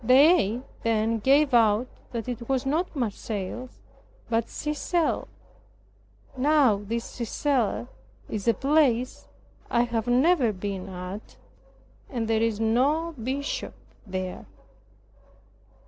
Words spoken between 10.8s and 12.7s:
at, and there is